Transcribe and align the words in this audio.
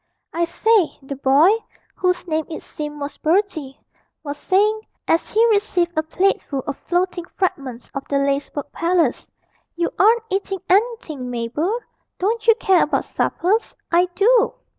'I 0.33 0.45
say,' 0.45 0.97
the 1.03 1.15
boy 1.15 1.51
(whose 1.93 2.27
name, 2.27 2.45
it 2.49 2.63
seemed, 2.63 2.99
was 2.99 3.17
Bertie) 3.17 3.79
was 4.23 4.35
saying, 4.39 4.81
as 5.07 5.29
he 5.31 5.45
received 5.49 5.95
a 5.95 6.01
plateful 6.01 6.63
of 6.65 6.75
floating 6.79 7.25
fragments 7.37 7.91
of 7.93 8.05
the 8.07 8.17
lacework 8.17 8.71
palace, 8.71 9.29
'you 9.75 9.91
aren't 9.99 10.23
eating 10.31 10.57
anything, 10.67 11.29
Mabel. 11.29 11.79
Don't 12.17 12.47
you 12.47 12.55
care 12.55 12.81
about 12.81 13.05
suppers? 13.05 13.75
I 13.91 14.07
do.' 14.15 14.55